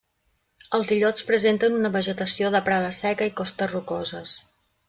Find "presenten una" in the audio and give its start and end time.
1.27-1.93